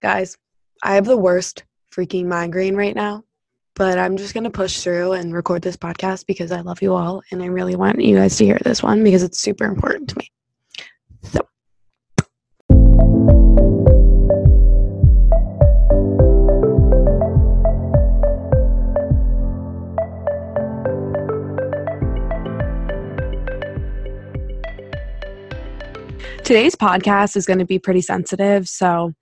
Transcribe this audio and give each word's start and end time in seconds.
Guys, 0.00 0.38
I 0.80 0.94
have 0.94 1.06
the 1.06 1.16
worst 1.16 1.64
freaking 1.92 2.26
migraine 2.26 2.76
right 2.76 2.94
now, 2.94 3.24
but 3.74 3.98
I'm 3.98 4.16
just 4.16 4.32
going 4.32 4.44
to 4.44 4.50
push 4.50 4.78
through 4.78 5.14
and 5.14 5.34
record 5.34 5.60
this 5.60 5.76
podcast 5.76 6.24
because 6.26 6.52
I 6.52 6.60
love 6.60 6.80
you 6.82 6.94
all 6.94 7.20
and 7.32 7.42
I 7.42 7.46
really 7.46 7.74
want 7.74 8.00
you 8.00 8.14
guys 8.14 8.36
to 8.36 8.44
hear 8.44 8.60
this 8.62 8.80
one 8.80 9.02
because 9.02 9.24
it's 9.24 9.40
super 9.40 9.64
important 9.64 10.10
to 10.10 10.18
me. 10.18 10.30
So, 11.24 11.40
today's 26.44 26.76
podcast 26.76 27.36
is 27.36 27.46
going 27.46 27.58
to 27.58 27.64
be 27.64 27.80
pretty 27.80 28.00
sensitive. 28.00 28.68
So, 28.68 29.12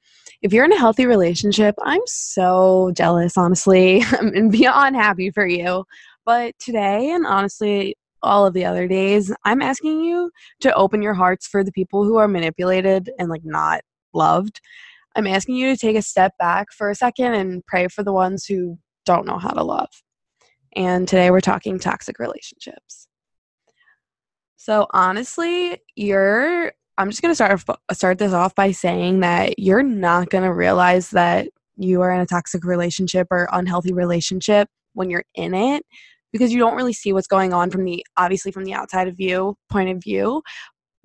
if 0.47 0.53
you're 0.53 0.65
in 0.65 0.73
a 0.73 0.79
healthy 0.79 1.07
relationship, 1.07 1.75
I'm 1.83 2.03
so 2.07 2.93
jealous, 2.95 3.37
honestly, 3.37 4.05
and 4.21 4.53
beyond 4.53 4.95
happy 4.95 5.33
for 5.33 5.45
you. 5.45 5.85
But 6.25 6.57
today, 6.61 7.11
and 7.11 7.27
honestly, 7.27 7.97
all 8.23 8.47
of 8.47 8.55
the 8.55 8.65
other 8.65 8.87
days, 8.87 9.35
I'm 9.45 9.61
asking 9.61 10.03
you 10.03 10.31
to 10.61 10.73
open 10.75 11.03
your 11.03 11.15
hearts 11.15 11.49
for 11.49 11.65
the 11.65 11.73
people 11.73 12.05
who 12.05 12.17
are 12.19 12.29
manipulated 12.29 13.11
and 13.19 13.29
like 13.29 13.45
not 13.45 13.81
loved. 14.15 14.61
I'm 15.17 15.27
asking 15.27 15.57
you 15.57 15.75
to 15.75 15.77
take 15.77 15.97
a 15.97 16.03
step 16.03 16.33
back 16.39 16.69
for 16.71 16.91
a 16.91 16.95
second 16.95 17.35
and 17.35 17.67
pray 17.67 17.89
for 17.89 18.05
the 18.05 18.13
ones 18.13 18.45
who 18.45 18.79
don't 19.05 19.27
know 19.27 19.39
how 19.39 19.51
to 19.51 19.65
love. 19.65 19.91
And 20.77 21.09
today 21.09 21.33
we're 21.33 21.41
talking 21.41 21.81
toxic 21.81 22.21
relationships. 22.21 23.09
So 24.57 24.87
honestly, 24.93 25.79
you're 25.97 26.73
I'm 26.99 27.11
just 27.11 27.23
going 27.23 27.31
to 27.31 27.35
start 27.35 27.63
start 27.93 28.19
this 28.19 28.33
off 28.33 28.55
by 28.55 28.73
saying 28.73 29.21
that 29.21 29.59
you're 29.59 29.83
not 29.83 30.31
going 30.31 30.45
to 30.45 30.53
realize 30.53 31.11
that 31.11 31.49
you 31.77 32.01
are 32.01 32.13
in 32.13 32.21
a 32.21 32.27
toxic 32.27 32.65
relationship 32.65 33.29
or 33.31 33.49
unhealthy 33.53 33.93
relationship 33.93 34.69
when 34.95 35.11
you're 35.11 35.25
in 35.35 35.55
it 35.55 35.85
because 36.33 36.53
you 36.53 36.59
don't 36.59 36.77
really 36.77 36.93
see 36.93 37.13
what's 37.13 37.27
going 37.27 37.53
on 37.53 37.71
from 37.71 37.85
the 37.85 38.05
obviously 38.17 38.51
from 38.51 38.65
the 38.65 38.73
outside 38.73 39.09
of 39.09 39.21
you 39.21 39.55
point 39.69 39.91
of 39.91 40.03
view 40.03 40.43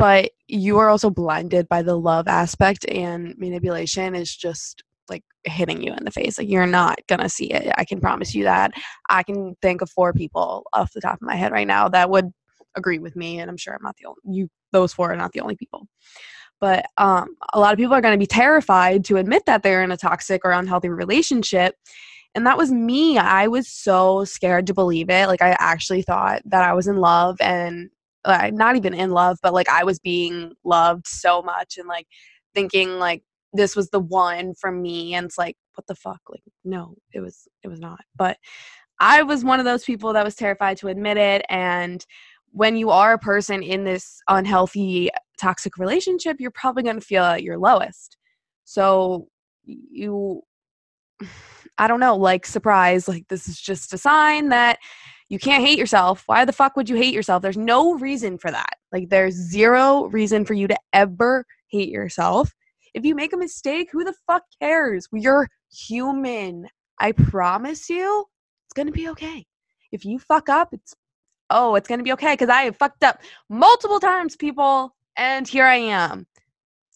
but 0.01 0.31
you 0.47 0.79
are 0.79 0.89
also 0.89 1.11
blinded 1.11 1.69
by 1.69 1.83
the 1.83 1.95
love 1.95 2.27
aspect 2.27 2.89
and 2.89 3.35
manipulation 3.37 4.15
is 4.15 4.35
just 4.35 4.83
like 5.09 5.23
hitting 5.43 5.83
you 5.83 5.93
in 5.93 6.05
the 6.05 6.09
face. 6.09 6.39
Like 6.39 6.49
you're 6.49 6.65
not 6.65 6.97
gonna 7.07 7.29
see 7.29 7.51
it. 7.51 7.71
I 7.77 7.85
can 7.85 8.01
promise 8.01 8.33
you 8.33 8.45
that. 8.45 8.71
I 9.11 9.21
can 9.21 9.55
think 9.61 9.81
of 9.81 9.91
four 9.91 10.11
people 10.11 10.65
off 10.73 10.91
the 10.93 11.01
top 11.01 11.15
of 11.15 11.21
my 11.21 11.35
head 11.35 11.51
right 11.51 11.67
now 11.67 11.87
that 11.89 12.09
would 12.09 12.31
agree 12.75 12.99
with 12.99 13.15
me 13.15 13.39
and 13.39 13.49
i'm 13.49 13.57
sure 13.57 13.73
i'm 13.73 13.83
not 13.83 13.95
the 13.97 14.05
only 14.05 14.37
you 14.37 14.49
those 14.71 14.93
four 14.93 15.11
are 15.11 15.17
not 15.17 15.33
the 15.33 15.41
only 15.41 15.55
people. 15.55 15.87
But 16.59 16.85
um, 16.97 17.35
a 17.53 17.59
lot 17.59 17.73
of 17.73 17.79
people 17.79 17.93
are 17.93 18.01
going 18.01 18.13
to 18.13 18.19
be 18.19 18.27
terrified 18.27 19.03
to 19.05 19.17
admit 19.17 19.43
that 19.47 19.63
they're 19.63 19.83
in 19.83 19.91
a 19.91 19.97
toxic 19.97 20.41
or 20.45 20.51
unhealthy 20.51 20.89
relationship 20.89 21.75
and 22.33 22.45
that 22.45 22.57
was 22.57 22.71
me. 22.71 23.17
I 23.17 23.47
was 23.47 23.67
so 23.67 24.23
scared 24.23 24.67
to 24.67 24.73
believe 24.73 25.09
it. 25.09 25.27
Like 25.27 25.41
i 25.41 25.55
actually 25.59 26.01
thought 26.01 26.41
that 26.45 26.63
i 26.63 26.73
was 26.73 26.87
in 26.87 26.97
love 26.97 27.37
and 27.41 27.89
uh, 28.23 28.51
not 28.53 28.75
even 28.75 28.93
in 28.93 29.09
love 29.09 29.39
but 29.41 29.53
like 29.53 29.67
i 29.67 29.83
was 29.83 29.99
being 29.99 30.53
loved 30.63 31.07
so 31.07 31.41
much 31.41 31.77
and 31.77 31.87
like 31.87 32.05
thinking 32.53 32.99
like 32.99 33.23
this 33.51 33.75
was 33.75 33.89
the 33.89 33.99
one 33.99 34.53
for 34.53 34.71
me 34.71 35.15
and 35.15 35.25
it's 35.25 35.37
like 35.39 35.57
what 35.73 35.87
the 35.87 35.95
fuck? 35.95 36.21
Like 36.29 36.43
no 36.63 36.95
it 37.11 37.19
was 37.19 37.47
it 37.63 37.67
was 37.67 37.79
not. 37.79 37.99
But 38.15 38.37
i 38.99 39.23
was 39.23 39.43
one 39.43 39.59
of 39.59 39.65
those 39.65 39.83
people 39.83 40.13
that 40.13 40.23
was 40.23 40.35
terrified 40.35 40.77
to 40.77 40.87
admit 40.87 41.17
it 41.17 41.43
and 41.49 42.05
when 42.51 42.75
you 42.75 42.89
are 42.89 43.13
a 43.13 43.19
person 43.19 43.63
in 43.63 43.83
this 43.83 44.21
unhealthy 44.27 45.09
toxic 45.39 45.77
relationship 45.77 46.37
you're 46.39 46.51
probably 46.51 46.83
going 46.83 46.99
to 46.99 47.05
feel 47.05 47.23
at 47.23 47.43
your 47.43 47.57
lowest. 47.57 48.17
So 48.65 49.27
you 49.63 50.41
i 51.77 51.87
don't 51.87 52.01
know 52.01 52.17
like 52.17 52.45
surprise 52.45 53.07
like 53.07 53.25
this 53.29 53.47
is 53.47 53.59
just 53.59 53.93
a 53.93 53.97
sign 53.97 54.49
that 54.49 54.77
you 55.31 55.39
can't 55.39 55.65
hate 55.65 55.79
yourself. 55.79 56.23
Why 56.25 56.43
the 56.43 56.51
fuck 56.51 56.75
would 56.75 56.89
you 56.89 56.97
hate 56.97 57.13
yourself? 57.13 57.41
There's 57.41 57.55
no 57.55 57.93
reason 57.93 58.37
for 58.37 58.51
that. 58.51 58.73
Like 58.91 59.07
there's 59.07 59.33
zero 59.33 60.07
reason 60.07 60.43
for 60.43 60.53
you 60.53 60.67
to 60.67 60.77
ever 60.91 61.45
hate 61.69 61.87
yourself. 61.87 62.51
If 62.93 63.05
you 63.05 63.15
make 63.15 63.31
a 63.31 63.37
mistake 63.37 63.87
who 63.93 64.03
the 64.03 64.13
fuck 64.27 64.43
cares? 64.61 65.07
You're 65.13 65.47
human. 65.71 66.67
I 66.99 67.13
promise 67.13 67.89
you 67.89 68.25
it's 68.65 68.73
going 68.73 68.87
to 68.87 68.91
be 68.91 69.07
okay. 69.07 69.45
If 69.93 70.03
you 70.03 70.19
fuck 70.19 70.49
up 70.49 70.73
it's 70.73 70.93
oh, 71.51 71.75
it's 71.75 71.87
going 71.87 71.99
to 71.99 72.03
be 72.03 72.13
okay 72.13 72.33
because 72.33 72.49
I 72.49 72.71
fucked 72.71 73.03
up 73.03 73.21
multiple 73.49 73.99
times, 73.99 74.35
people. 74.35 74.95
And 75.17 75.47
here 75.47 75.65
I 75.65 75.75
am, 75.75 76.25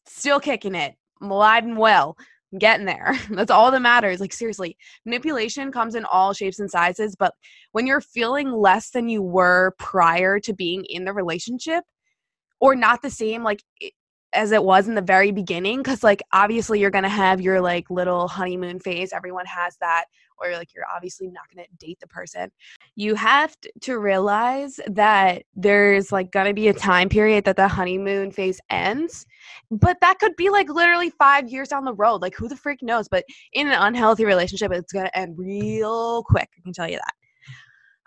still 0.08 0.40
kicking 0.40 0.76
it, 0.76 0.96
alive 1.22 1.64
and 1.64 1.78
well. 1.78 2.18
I'm 2.52 2.60
getting 2.60 2.86
there. 2.86 3.20
That's 3.30 3.52
all 3.52 3.72
that 3.72 3.82
matters. 3.82 4.20
Like, 4.20 4.34
seriously, 4.34 4.78
manipulation 5.06 5.72
comes 5.72 5.96
in 5.96 6.06
all 6.06 6.34
shapes 6.34 6.60
and 6.60 6.72
sizes. 6.72 7.16
But 7.16 7.34
when 7.74 7.86
you're 7.86 8.02
feeling 8.02 8.52
less 8.52 8.92
than 8.92 9.10
you 9.10 9.22
were 9.22 9.76
prior 9.78 10.40
to 10.40 10.54
being 10.54 10.86
in 10.86 11.06
the 11.06 11.14
relationship, 11.14 11.84
or 12.62 12.76
not 12.76 13.02
the 13.02 13.10
same, 13.10 13.44
like, 13.44 13.62
as 14.36 14.52
it 14.52 14.64
was 14.64 14.88
in 14.88 14.96
the 14.96 15.02
very 15.02 15.32
beginning 15.32 15.78
because 15.78 16.04
like 16.04 16.22
obviously 16.34 16.80
you're 16.80 16.92
gonna 16.92 17.08
have 17.08 17.40
your 17.40 17.62
like 17.62 17.90
little 17.90 18.28
honeymoon 18.28 18.80
phase 18.80 19.14
everyone 19.14 19.46
has 19.46 19.78
that 19.80 20.06
or 20.38 20.52
like 20.52 20.74
you're 20.74 20.86
obviously 20.94 21.28
not 21.28 21.44
gonna 21.54 21.68
date 21.78 22.00
the 22.00 22.08
person 22.08 22.52
you 22.96 23.16
have 23.16 23.56
to 23.82 23.98
realize 23.98 24.80
that 24.88 25.44
there's 25.56 26.12
like 26.12 26.32
gonna 26.32 26.54
be 26.54 26.68
a 26.68 26.74
time 26.74 27.10
period 27.10 27.44
that 27.46 27.56
the 27.56 27.68
honeymoon 27.68 28.32
phase 28.32 28.60
ends 28.70 29.26
but 29.72 29.98
that 30.02 30.20
could 30.20 30.36
be 30.36 30.50
like 30.50 30.70
literally 30.70 31.10
five 31.10 31.50
years 31.50 31.70
down 31.70 31.86
the 31.86 31.94
road 31.94 32.22
like 32.22 32.36
who 32.36 32.48
the 32.48 32.56
freak 32.56 32.82
knows 32.82 33.08
but 33.08 33.26
in 33.54 33.68
an 33.68 33.80
unhealthy 33.80 34.26
relationship 34.26 34.72
it's 34.72 34.94
gonna 34.94 35.12
end 35.14 35.38
real 35.38 36.24
quick 36.24 36.50
i 36.58 36.62
can 36.62 36.74
tell 36.74 36.90
you 36.90 36.98
that 36.98 37.14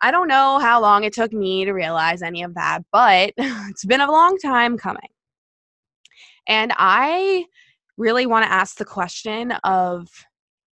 I 0.00 0.12
don't 0.12 0.28
know 0.28 0.59
how 0.61 0.81
long 0.81 1.05
it 1.05 1.12
took 1.12 1.33
me 1.33 1.65
to 1.65 1.72
realize 1.72 2.22
any 2.22 2.44
of 2.44 2.55
that, 2.55 2.83
but 2.93 3.33
it's 3.37 3.84
been 3.84 4.00
a 4.00 4.11
long 4.11 4.38
time 4.38 4.78
coming. 4.78 5.09
And 6.47 6.72
I 6.77 7.44
really 7.97 8.27
want 8.27 8.44
to 8.44 8.53
ask 8.53 8.77
the 8.77 8.84
question 8.84 9.53
of 9.65 10.09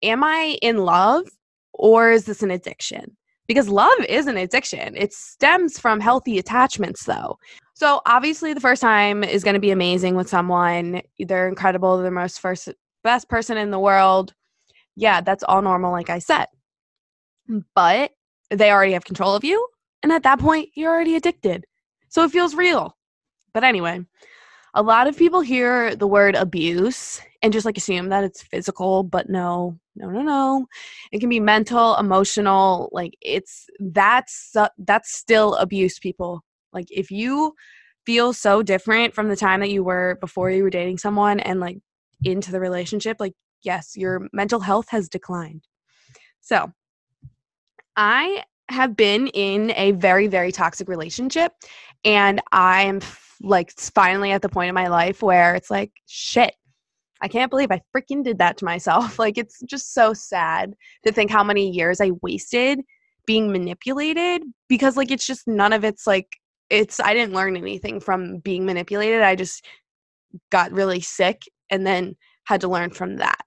am 0.02 0.22
I 0.22 0.58
in 0.60 0.78
love 0.78 1.24
or 1.74 2.10
is 2.10 2.24
this 2.24 2.42
an 2.42 2.50
addiction? 2.50 3.16
Because 3.46 3.68
love 3.68 3.98
is 4.08 4.26
an 4.26 4.38
addiction. 4.38 4.96
It 4.96 5.12
stems 5.12 5.78
from 5.78 6.00
healthy 6.00 6.38
attachments 6.38 7.04
though. 7.04 7.38
So 7.74 8.00
obviously 8.06 8.54
the 8.54 8.60
first 8.60 8.80
time 8.80 9.22
is 9.22 9.44
going 9.44 9.54
to 9.54 9.60
be 9.60 9.70
amazing 9.70 10.14
with 10.14 10.28
someone. 10.28 11.02
They're 11.18 11.48
incredible, 11.48 11.96
they're 11.96 12.04
the 12.04 12.10
most 12.10 12.40
first 12.40 12.70
best 13.02 13.28
person 13.28 13.58
in 13.58 13.70
the 13.70 13.78
world. 13.78 14.32
Yeah, 14.96 15.20
that's 15.20 15.44
all 15.44 15.60
normal 15.60 15.92
like 15.92 16.08
I 16.08 16.20
said. 16.20 16.46
But 17.74 18.12
they 18.50 18.70
already 18.70 18.92
have 18.92 19.04
control 19.04 19.34
of 19.34 19.44
you 19.44 19.66
and 20.02 20.12
at 20.12 20.22
that 20.22 20.38
point 20.38 20.70
you're 20.74 20.92
already 20.92 21.16
addicted. 21.16 21.66
So 22.08 22.22
it 22.24 22.30
feels 22.30 22.54
real. 22.54 22.96
But 23.52 23.64
anyway, 23.64 24.00
a 24.74 24.82
lot 24.82 25.06
of 25.06 25.16
people 25.16 25.40
hear 25.40 25.94
the 25.94 26.06
word 26.06 26.34
abuse 26.34 27.20
and 27.42 27.52
just 27.52 27.66
like 27.66 27.76
assume 27.76 28.08
that 28.08 28.24
it's 28.24 28.42
physical, 28.42 29.02
but 29.02 29.28
no, 29.28 29.78
no, 29.96 30.10
no, 30.10 30.22
no. 30.22 30.66
It 31.12 31.20
can 31.20 31.28
be 31.28 31.40
mental, 31.40 31.96
emotional. 31.96 32.88
Like 32.92 33.14
it's 33.20 33.66
that's 33.78 34.54
that's 34.78 35.14
still 35.14 35.54
abuse, 35.56 35.98
people. 35.98 36.42
Like 36.72 36.86
if 36.90 37.10
you 37.10 37.54
feel 38.04 38.32
so 38.32 38.62
different 38.62 39.14
from 39.14 39.28
the 39.28 39.36
time 39.36 39.60
that 39.60 39.70
you 39.70 39.84
were 39.84 40.18
before 40.20 40.50
you 40.50 40.62
were 40.62 40.70
dating 40.70 40.98
someone 40.98 41.40
and 41.40 41.60
like 41.60 41.78
into 42.24 42.50
the 42.50 42.60
relationship, 42.60 43.18
like 43.20 43.34
yes, 43.62 43.96
your 43.96 44.28
mental 44.32 44.60
health 44.60 44.88
has 44.90 45.08
declined. 45.08 45.64
So, 46.40 46.72
I 47.96 48.42
have 48.68 48.96
been 48.96 49.28
in 49.28 49.72
a 49.76 49.92
very 49.92 50.26
very 50.26 50.50
toxic 50.50 50.88
relationship 50.88 51.52
and 52.04 52.40
I 52.50 52.82
am 52.82 53.00
like 53.40 53.72
finally 53.72 54.32
at 54.32 54.42
the 54.42 54.48
point 54.48 54.70
in 54.70 54.74
my 54.74 54.88
life 54.88 55.22
where 55.22 55.54
it's 55.54 55.70
like 55.70 55.92
shit 56.06 56.54
I 57.24 57.28
can't 57.28 57.50
believe 57.50 57.72
I 57.72 57.80
freaking 57.96 58.22
did 58.22 58.38
that 58.38 58.58
to 58.58 58.64
myself. 58.64 59.18
Like, 59.24 59.38
it's 59.38 59.60
just 59.62 59.94
so 59.94 60.12
sad 60.12 60.74
to 61.06 61.12
think 61.12 61.30
how 61.30 61.42
many 61.42 61.70
years 61.70 62.00
I 62.00 62.10
wasted 62.20 62.80
being 63.26 63.50
manipulated 63.50 64.42
because, 64.68 64.98
like, 64.98 65.10
it's 65.10 65.26
just 65.26 65.48
none 65.48 65.72
of 65.72 65.82
it's 65.82 66.06
like, 66.06 66.28
it's, 66.68 67.00
I 67.00 67.14
didn't 67.14 67.34
learn 67.34 67.56
anything 67.56 68.00
from 68.00 68.38
being 68.40 68.66
manipulated. 68.66 69.22
I 69.22 69.34
just 69.34 69.64
got 70.50 70.72
really 70.72 71.00
sick 71.00 71.42
and 71.70 71.86
then 71.86 72.16
had 72.44 72.60
to 72.60 72.68
learn 72.68 72.90
from 72.90 73.16
that. 73.16 73.40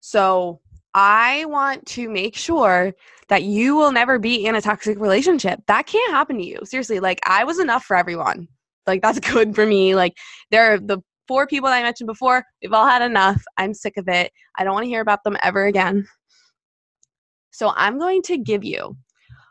So, 0.00 0.60
I 0.94 1.44
want 1.46 1.84
to 1.86 2.08
make 2.08 2.36
sure 2.36 2.94
that 3.28 3.42
you 3.42 3.76
will 3.76 3.92
never 3.92 4.18
be 4.20 4.46
in 4.46 4.54
a 4.54 4.62
toxic 4.62 4.98
relationship. 5.00 5.60
That 5.66 5.86
can't 5.86 6.12
happen 6.12 6.38
to 6.38 6.44
you. 6.44 6.60
Seriously, 6.62 7.00
like, 7.00 7.20
I 7.26 7.42
was 7.44 7.58
enough 7.58 7.84
for 7.84 7.96
everyone 7.96 8.48
like 8.86 9.02
that's 9.02 9.18
good 9.32 9.54
for 9.54 9.66
me 9.66 9.94
like 9.94 10.16
there 10.50 10.74
are 10.74 10.78
the 10.78 11.00
four 11.26 11.46
people 11.46 11.68
that 11.68 11.76
i 11.76 11.82
mentioned 11.82 12.06
before 12.06 12.44
we've 12.62 12.72
all 12.72 12.86
had 12.86 13.02
enough 13.02 13.42
i'm 13.56 13.74
sick 13.74 13.96
of 13.96 14.08
it 14.08 14.32
i 14.56 14.64
don't 14.64 14.74
want 14.74 14.84
to 14.84 14.88
hear 14.88 15.00
about 15.00 15.22
them 15.24 15.36
ever 15.42 15.66
again 15.66 16.06
so 17.50 17.72
i'm 17.76 17.98
going 17.98 18.22
to 18.22 18.38
give 18.38 18.64
you 18.64 18.96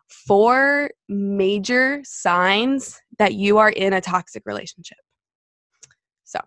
four 0.07 0.89
major 1.09 2.01
signs 2.03 3.01
that 3.17 3.33
you 3.33 3.57
are 3.57 3.69
in 3.69 3.93
a 3.93 4.01
toxic 4.01 4.43
relationship 4.45 4.97
so 6.23 6.39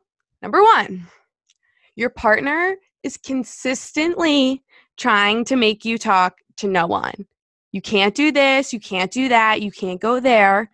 number 0.42 0.62
one 0.62 1.06
your 1.96 2.10
partner 2.10 2.76
is 3.02 3.16
consistently 3.16 4.62
trying 4.96 5.44
to 5.46 5.56
make 5.56 5.84
you 5.84 5.98
talk 5.98 6.38
to 6.58 6.68
no 6.68 6.86
one. 6.86 7.26
You 7.72 7.80
can't 7.80 8.14
do 8.14 8.32
this, 8.32 8.72
you 8.72 8.80
can't 8.80 9.10
do 9.10 9.28
that, 9.28 9.62
you 9.62 9.70
can't 9.70 10.00
go 10.00 10.20
there. 10.20 10.70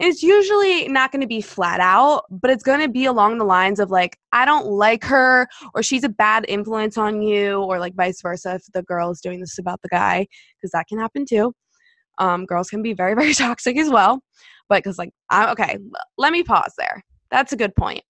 It's 0.00 0.22
usually 0.22 0.88
not 0.88 1.12
going 1.12 1.20
to 1.20 1.26
be 1.26 1.42
flat 1.42 1.78
out, 1.78 2.24
but 2.30 2.50
it's 2.50 2.62
going 2.62 2.80
to 2.80 2.88
be 2.88 3.04
along 3.04 3.36
the 3.36 3.44
lines 3.44 3.78
of 3.78 3.90
like, 3.90 4.18
I 4.32 4.46
don't 4.46 4.66
like 4.66 5.04
her, 5.04 5.46
or 5.74 5.82
she's 5.82 6.04
a 6.04 6.08
bad 6.08 6.46
influence 6.48 6.96
on 6.96 7.20
you, 7.20 7.60
or 7.60 7.78
like 7.78 7.94
vice 7.94 8.22
versa 8.22 8.54
if 8.54 8.62
the 8.72 8.82
girl 8.82 9.10
is 9.10 9.20
doing 9.20 9.40
this 9.40 9.58
about 9.58 9.82
the 9.82 9.90
guy, 9.90 10.26
because 10.56 10.70
that 10.70 10.86
can 10.88 10.98
happen 10.98 11.26
too. 11.26 11.52
Um, 12.18 12.46
girls 12.46 12.70
can 12.70 12.80
be 12.80 12.94
very, 12.94 13.14
very 13.20 13.34
toxic 13.34 13.76
as 13.76 13.90
well. 13.90 14.22
But 14.70 14.82
because, 14.82 14.96
like, 14.96 15.10
I, 15.28 15.50
okay, 15.52 15.76
let 16.16 16.32
me 16.32 16.44
pause 16.44 16.72
there. 16.78 17.02
That's 17.30 17.52
a 17.52 17.56
good 17.56 17.76
point. 17.76 18.02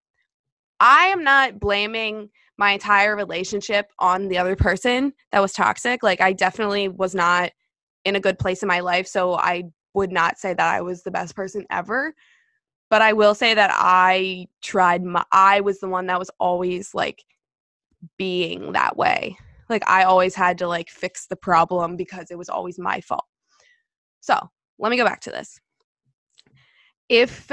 I 0.79 1.07
am 1.07 1.25
not 1.25 1.59
blaming 1.59 2.31
my 2.57 2.71
entire 2.71 3.17
relationship 3.17 3.87
on 3.99 4.29
the 4.29 4.39
other 4.39 4.55
person 4.55 5.13
that 5.33 5.41
was 5.41 5.53
toxic. 5.53 6.05
Like, 6.05 6.21
I 6.21 6.35
definitely 6.35 6.89
was 6.89 7.17
not 7.17 7.51
in 8.05 8.15
a 8.15 8.21
good 8.21 8.39
place 8.39 8.63
in 8.63 8.69
my 8.69 8.81
life. 8.81 9.09
So 9.09 9.35
I 9.35 9.65
would 9.95 10.13
not 10.13 10.39
say 10.39 10.55
that 10.55 10.75
I 10.75 10.81
was 10.81 11.03
the 11.03 11.11
best 11.11 11.35
person 11.35 11.67
ever. 11.71 12.15
But 12.89 13.03
I 13.03 13.13
will 13.13 13.35
say 13.35 13.55
that 13.55 13.71
I 13.73 14.49
tried 14.63 15.05
my, 15.05 15.25
I 15.31 15.61
was 15.61 15.79
the 15.79 15.89
one 15.89 16.07
that 16.07 16.19
was 16.19 16.31
always 16.41 16.93
like 16.93 17.25
being 18.17 18.73
that 18.73 18.97
way. 18.97 19.37
Like 19.69 19.89
I 19.89 20.03
always 20.03 20.35
had 20.35 20.59
to 20.59 20.67
like 20.67 20.91
fix 20.91 21.27
the 21.27 21.37
problem 21.37 21.97
because 21.97 22.31
it 22.31 22.39
was 22.39 22.49
always 22.49 22.79
my 22.79 23.01
fault. 23.01 23.25
So 24.21 24.37
let 24.79 24.91
me 24.91 24.97
go 24.97 25.05
back 25.05 25.21
to 25.23 25.31
this. 25.31 25.61
If 27.09 27.51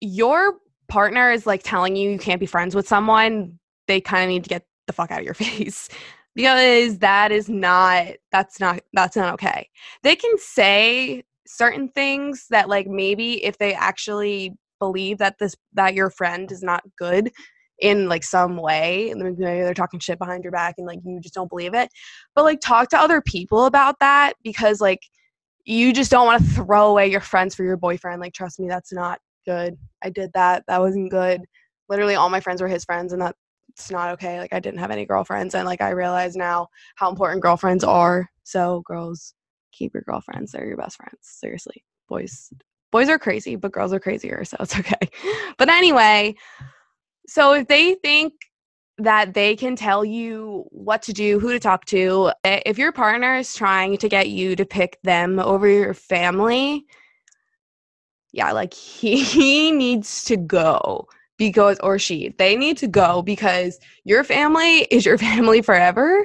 your 0.00 0.54
partner 0.88 1.32
is 1.32 1.46
like 1.46 1.62
telling 1.64 1.96
you 1.96 2.10
you 2.10 2.18
can't 2.18 2.40
be 2.40 2.46
friends 2.46 2.74
with 2.74 2.86
someone, 2.86 3.58
they 3.88 4.00
kind 4.00 4.24
of 4.24 4.28
need 4.28 4.44
to 4.44 4.50
get 4.50 4.66
the 4.86 4.92
fuck 4.92 5.10
out 5.10 5.18
of 5.18 5.24
your 5.24 5.34
face 5.34 5.88
because 6.36 6.98
that 6.98 7.32
is 7.32 7.48
not 7.48 8.06
that's 8.30 8.60
not 8.60 8.80
that's 8.92 9.16
not 9.16 9.34
okay. 9.34 9.68
They 10.02 10.14
can 10.14 10.38
say 10.38 11.24
certain 11.46 11.88
things 11.90 12.46
that 12.50 12.68
like 12.68 12.86
maybe 12.86 13.44
if 13.44 13.58
they 13.58 13.74
actually 13.74 14.54
believe 14.78 15.18
that 15.18 15.38
this 15.38 15.54
that 15.72 15.94
your 15.94 16.10
friend 16.10 16.50
is 16.52 16.62
not 16.62 16.82
good 16.98 17.30
in 17.78 18.08
like 18.08 18.24
some 18.24 18.56
way 18.56 19.10
and 19.10 19.22
maybe 19.22 19.36
they're 19.36 19.74
talking 19.74 20.00
shit 20.00 20.18
behind 20.18 20.42
your 20.42 20.50
back 20.50 20.74
and 20.78 20.86
like 20.86 20.98
you 21.04 21.20
just 21.20 21.34
don't 21.34 21.50
believe 21.50 21.74
it 21.74 21.90
but 22.34 22.44
like 22.44 22.58
talk 22.60 22.88
to 22.88 22.98
other 22.98 23.20
people 23.20 23.66
about 23.66 23.96
that 24.00 24.32
because 24.42 24.80
like 24.80 25.00
you 25.64 25.92
just 25.92 26.10
don't 26.10 26.26
want 26.26 26.42
to 26.42 26.50
throw 26.50 26.88
away 26.88 27.10
your 27.10 27.20
friends 27.20 27.54
for 27.54 27.64
your 27.64 27.76
boyfriend 27.76 28.20
like 28.20 28.32
trust 28.32 28.58
me 28.58 28.68
that's 28.68 28.92
not 28.92 29.18
good. 29.46 29.78
I 30.02 30.10
did 30.10 30.30
that. 30.34 30.64
That 30.66 30.80
wasn't 30.80 31.10
good. 31.10 31.42
Literally 31.88 32.16
all 32.16 32.28
my 32.28 32.40
friends 32.40 32.60
were 32.60 32.68
his 32.68 32.84
friends 32.84 33.12
and 33.12 33.22
that's 33.22 33.90
not 33.90 34.10
okay. 34.14 34.38
Like 34.40 34.52
i 34.52 34.60
didn't 34.60 34.80
have 34.80 34.90
any 34.90 35.06
girlfriends 35.06 35.54
and 35.54 35.66
like 35.66 35.80
i 35.80 35.90
realize 35.90 36.36
now 36.36 36.68
how 36.96 37.08
important 37.08 37.42
girlfriends 37.42 37.84
are. 37.84 38.28
So 38.44 38.82
girls 38.86 39.34
keep 39.76 39.94
your 39.94 40.02
girlfriends. 40.02 40.52
They're 40.52 40.66
your 40.66 40.76
best 40.76 40.96
friends. 40.96 41.18
Seriously. 41.22 41.84
Boys 42.08 42.52
boys 42.92 43.08
are 43.08 43.18
crazy, 43.18 43.56
but 43.56 43.72
girls 43.72 43.92
are 43.92 44.00
crazier, 44.00 44.44
so 44.44 44.56
it's 44.60 44.76
okay. 44.78 45.08
But 45.58 45.68
anyway, 45.68 46.34
so 47.26 47.52
if 47.54 47.68
they 47.68 47.94
think 47.94 48.32
that 48.98 49.34
they 49.34 49.56
can 49.56 49.76
tell 49.76 50.04
you 50.04 50.64
what 50.70 51.02
to 51.02 51.12
do, 51.12 51.38
who 51.38 51.52
to 51.52 51.58
talk 51.58 51.84
to, 51.86 52.32
if 52.44 52.78
your 52.78 52.92
partner 52.92 53.36
is 53.36 53.54
trying 53.54 53.98
to 53.98 54.08
get 54.08 54.30
you 54.30 54.56
to 54.56 54.64
pick 54.64 54.98
them 55.02 55.38
over 55.38 55.68
your 55.68 55.92
family, 55.92 56.86
yeah, 58.32 58.52
like 58.52 58.72
he, 58.72 59.22
he 59.22 59.70
needs 59.72 60.24
to 60.24 60.36
go 60.36 61.06
because 61.38 61.78
or 61.80 61.98
she 61.98 62.34
they 62.38 62.56
need 62.56 62.78
to 62.78 62.86
go 62.88 63.20
because 63.20 63.78
your 64.04 64.24
family 64.24 64.80
is 64.90 65.04
your 65.04 65.18
family 65.28 65.60
forever 65.60 66.24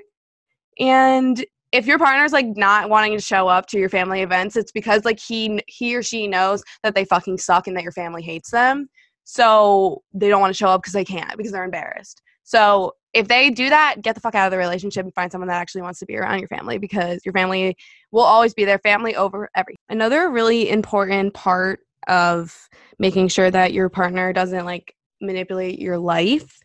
and 0.79 1.45
if 1.71 1.85
your 1.85 1.97
partner's 1.97 2.33
like 2.33 2.47
not 2.57 2.89
wanting 2.89 3.13
to 3.13 3.23
show 3.23 3.47
up 3.47 3.67
to 3.67 3.79
your 3.79 3.89
family 3.89 4.21
events, 4.21 4.55
it's 4.55 4.71
because 4.71 5.05
like 5.05 5.19
he 5.19 5.61
he 5.67 5.95
or 5.95 6.03
she 6.03 6.27
knows 6.27 6.63
that 6.83 6.95
they 6.95 7.05
fucking 7.05 7.37
suck 7.37 7.67
and 7.67 7.75
that 7.77 7.83
your 7.83 7.91
family 7.91 8.21
hates 8.21 8.51
them. 8.51 8.89
So 9.23 10.03
they 10.13 10.29
don't 10.29 10.41
want 10.41 10.53
to 10.53 10.57
show 10.57 10.67
up 10.67 10.81
because 10.81 10.93
they 10.93 11.05
can't 11.05 11.37
because 11.37 11.51
they're 11.51 11.63
embarrassed. 11.63 12.21
So 12.43 12.93
if 13.13 13.27
they 13.27 13.49
do 13.49 13.69
that, 13.69 14.01
get 14.01 14.15
the 14.15 14.21
fuck 14.21 14.35
out 14.35 14.47
of 14.47 14.51
the 14.51 14.57
relationship 14.57 15.05
and 15.05 15.13
find 15.13 15.31
someone 15.31 15.47
that 15.47 15.61
actually 15.61 15.83
wants 15.83 15.99
to 15.99 16.05
be 16.05 16.17
around 16.17 16.39
your 16.39 16.47
family 16.47 16.77
because 16.77 17.21
your 17.23 17.33
family 17.33 17.77
will 18.11 18.23
always 18.23 18.53
be 18.53 18.65
their 18.65 18.79
family 18.79 19.15
over 19.15 19.49
everything. 19.55 19.77
Another 19.89 20.29
really 20.29 20.69
important 20.69 21.33
part 21.33 21.81
of 22.07 22.67
making 22.99 23.27
sure 23.27 23.51
that 23.51 23.73
your 23.73 23.89
partner 23.89 24.33
doesn't 24.33 24.65
like 24.65 24.95
manipulate 25.21 25.79
your 25.79 25.97
life 25.97 26.59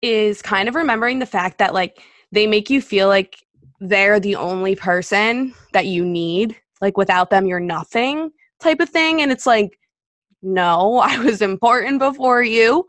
is 0.00 0.42
kind 0.42 0.68
of 0.68 0.74
remembering 0.74 1.18
the 1.18 1.26
fact 1.26 1.58
that 1.58 1.74
like 1.74 2.00
they 2.32 2.46
make 2.46 2.70
you 2.70 2.80
feel 2.80 3.08
like 3.08 3.36
they're 3.80 4.20
the 4.20 4.36
only 4.36 4.76
person 4.76 5.54
that 5.72 5.86
you 5.86 6.04
need. 6.04 6.56
Like 6.80 6.96
without 6.96 7.30
them, 7.30 7.46
you're 7.46 7.60
nothing 7.60 8.30
type 8.60 8.80
of 8.80 8.90
thing. 8.90 9.22
And 9.22 9.32
it's 9.32 9.46
like, 9.46 9.78
no, 10.42 10.98
I 11.04 11.18
was 11.18 11.42
important 11.42 11.98
before 11.98 12.42
you. 12.42 12.86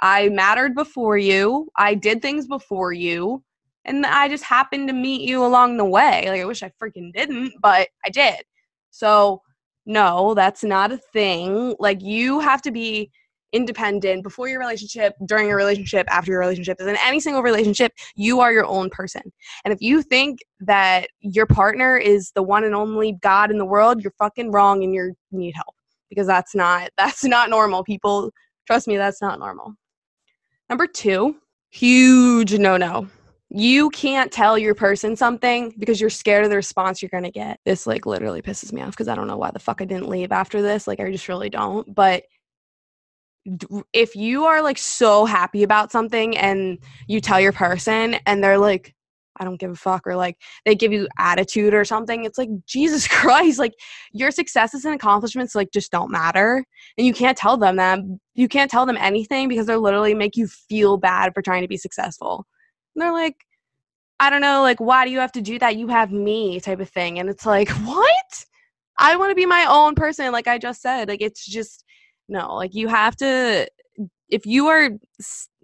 I 0.00 0.28
mattered 0.30 0.74
before 0.74 1.18
you. 1.18 1.68
I 1.76 1.94
did 1.94 2.22
things 2.22 2.46
before 2.46 2.92
you. 2.92 3.42
And 3.84 4.04
I 4.04 4.28
just 4.28 4.44
happened 4.44 4.88
to 4.88 4.94
meet 4.94 5.22
you 5.22 5.44
along 5.44 5.76
the 5.76 5.84
way. 5.84 6.26
Like, 6.28 6.40
I 6.40 6.44
wish 6.44 6.62
I 6.62 6.70
freaking 6.80 7.12
didn't, 7.14 7.54
but 7.62 7.88
I 8.04 8.10
did. 8.10 8.42
So, 8.90 9.40
no, 9.86 10.34
that's 10.34 10.62
not 10.62 10.92
a 10.92 10.98
thing. 10.98 11.74
Like, 11.78 12.02
you 12.02 12.40
have 12.40 12.60
to 12.62 12.70
be 12.70 13.10
independent 13.52 14.22
before 14.22 14.48
your 14.48 14.60
relationship, 14.60 15.14
during 15.26 15.48
your 15.48 15.56
relationship, 15.56 16.06
after 16.10 16.30
your 16.30 16.40
relationship. 16.40 16.80
is 16.80 16.86
In 16.86 16.96
any 17.04 17.20
single 17.20 17.42
relationship, 17.42 17.92
you 18.14 18.40
are 18.40 18.52
your 18.52 18.66
own 18.66 18.90
person. 18.90 19.22
And 19.64 19.72
if 19.72 19.80
you 19.80 20.02
think 20.02 20.40
that 20.60 21.08
your 21.20 21.46
partner 21.46 21.96
is 21.96 22.32
the 22.34 22.42
one 22.42 22.64
and 22.64 22.74
only 22.74 23.12
God 23.20 23.50
in 23.50 23.58
the 23.58 23.64
world, 23.64 24.02
you're 24.02 24.14
fucking 24.18 24.52
wrong 24.52 24.84
and 24.84 24.94
you 24.94 25.14
need 25.32 25.54
help 25.54 25.74
because 26.08 26.26
that's 26.26 26.54
not 26.54 26.90
that's 26.98 27.24
not 27.24 27.50
normal. 27.50 27.84
People, 27.84 28.30
trust 28.66 28.86
me, 28.86 28.96
that's 28.96 29.22
not 29.22 29.38
normal. 29.38 29.74
Number 30.68 30.86
2, 30.86 31.34
huge 31.70 32.56
no-no. 32.58 33.08
You 33.52 33.90
can't 33.90 34.30
tell 34.30 34.56
your 34.56 34.76
person 34.76 35.16
something 35.16 35.74
because 35.76 36.00
you're 36.00 36.08
scared 36.08 36.44
of 36.44 36.50
the 36.50 36.56
response 36.56 37.02
you're 37.02 37.08
going 37.08 37.24
to 37.24 37.32
get. 37.32 37.58
This 37.64 37.84
like 37.84 38.06
literally 38.06 38.42
pisses 38.42 38.72
me 38.72 38.80
off 38.80 38.90
because 38.90 39.08
I 39.08 39.16
don't 39.16 39.26
know 39.26 39.36
why 39.36 39.50
the 39.50 39.58
fuck 39.58 39.82
I 39.82 39.86
didn't 39.86 40.08
leave 40.08 40.30
after 40.30 40.62
this. 40.62 40.86
Like 40.86 41.00
I 41.00 41.10
just 41.10 41.26
really 41.26 41.50
don't. 41.50 41.92
But 41.92 42.22
if 43.92 44.14
you 44.14 44.44
are 44.44 44.62
like 44.62 44.78
so 44.78 45.24
happy 45.24 45.62
about 45.62 45.90
something 45.90 46.36
and 46.36 46.78
you 47.08 47.20
tell 47.20 47.40
your 47.40 47.52
person 47.52 48.16
and 48.26 48.44
they're 48.44 48.58
like 48.58 48.94
I 49.38 49.44
don't 49.44 49.58
give 49.58 49.70
a 49.70 49.76
fuck 49.76 50.06
or 50.06 50.16
like 50.16 50.36
they 50.66 50.74
give 50.74 50.92
you 50.92 51.08
attitude 51.18 51.72
or 51.72 51.84
something 51.84 52.24
it's 52.24 52.36
like 52.36 52.50
Jesus 52.66 53.08
Christ 53.08 53.58
like 53.58 53.74
your 54.12 54.30
successes 54.30 54.84
and 54.84 54.94
accomplishments 54.94 55.54
like 55.54 55.70
just 55.72 55.90
don't 55.90 56.10
matter 56.10 56.64
and 56.98 57.06
you 57.06 57.14
can't 57.14 57.38
tell 57.38 57.56
them 57.56 57.76
that 57.76 58.00
you 58.34 58.48
can't 58.48 58.70
tell 58.70 58.84
them 58.84 58.98
anything 58.98 59.48
because 59.48 59.66
they're 59.66 59.78
literally 59.78 60.14
make 60.14 60.36
you 60.36 60.46
feel 60.46 60.98
bad 60.98 61.32
for 61.34 61.42
trying 61.42 61.62
to 61.62 61.68
be 61.68 61.76
successful. 61.76 62.46
And 62.94 63.02
they're 63.02 63.12
like 63.12 63.36
I 64.18 64.28
don't 64.28 64.42
know 64.42 64.60
like 64.60 64.80
why 64.80 65.06
do 65.06 65.10
you 65.10 65.20
have 65.20 65.32
to 65.32 65.40
do 65.40 65.58
that? 65.60 65.76
You 65.76 65.88
have 65.88 66.12
me 66.12 66.60
type 66.60 66.80
of 66.80 66.90
thing 66.90 67.18
and 67.18 67.30
it's 67.30 67.46
like 67.46 67.70
what? 67.84 68.44
I 68.98 69.16
want 69.16 69.30
to 69.30 69.34
be 69.34 69.46
my 69.46 69.64
own 69.66 69.94
person 69.94 70.30
like 70.30 70.46
I 70.46 70.58
just 70.58 70.82
said 70.82 71.08
like 71.08 71.22
it's 71.22 71.46
just 71.46 71.84
no 72.30 72.54
like 72.54 72.74
you 72.74 72.88
have 72.88 73.14
to 73.16 73.68
if 74.30 74.46
you 74.46 74.68
are 74.68 74.90